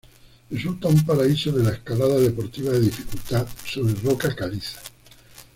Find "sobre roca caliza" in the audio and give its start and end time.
3.67-4.81